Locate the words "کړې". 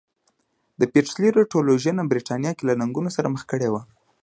3.51-3.69